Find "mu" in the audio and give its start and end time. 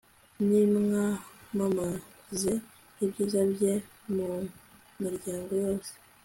4.15-4.27